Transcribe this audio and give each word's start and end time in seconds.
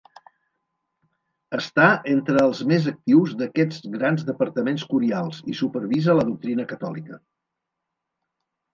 Està 1.57 1.89
entre 2.13 2.41
els 2.45 2.63
més 2.73 2.89
actius 2.93 3.37
d'aquests 3.43 3.87
grans 3.99 4.27
departaments 4.33 4.89
curials, 4.97 5.45
i 5.55 5.59
supervisa 5.63 6.21
la 6.23 6.29
doctrina 6.35 6.71
catòlica. 6.77 7.25